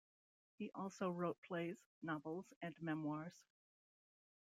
He 0.57 0.71
also 0.73 1.11
wrote 1.11 1.39
plays, 1.43 1.85
novels 2.01 2.51
and 2.59 2.75
memoirs. 2.81 3.45